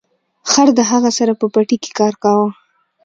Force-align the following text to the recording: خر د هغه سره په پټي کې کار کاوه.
خر 0.51 0.67
د 0.77 0.79
هغه 0.91 1.09
سره 1.17 1.33
په 1.39 1.45
پټي 1.53 1.77
کې 1.83 1.91
کار 1.99 2.13
کاوه. 2.23 2.49